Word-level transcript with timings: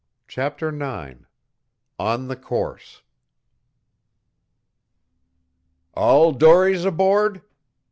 CHAPTER 0.27 0.69
IX 0.69 1.25
ON 1.99 2.27
THE 2.27 2.35
COURSE 2.35 3.03
"All 5.93 6.31
dories 6.31 6.85
aboard? 6.85 7.43